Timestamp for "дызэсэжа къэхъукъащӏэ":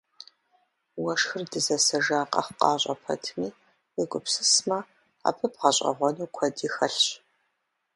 1.51-2.93